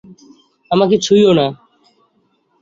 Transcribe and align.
আমাকে 0.71 0.95
ছুইও 0.97 1.31
না। 1.33 1.47